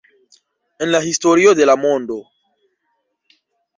En 0.79 0.91
la 0.91 1.03
historio 1.03 1.53
de 1.53 1.67
la 1.67 1.75
mondo 1.75 2.17